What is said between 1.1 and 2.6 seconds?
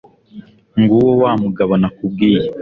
wa mugabo nakubwiye